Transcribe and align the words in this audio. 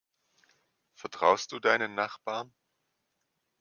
Vertraust 0.95 1.51
du 1.51 1.59
deinen 1.59 1.93
Nachbarn? 1.93 2.51